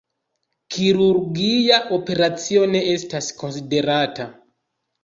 [0.75, 4.33] Kirurgia operacio ne estis konsiderata.